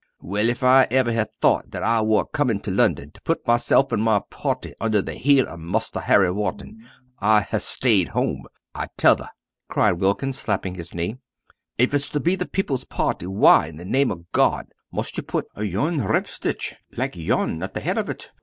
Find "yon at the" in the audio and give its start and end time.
17.15-17.79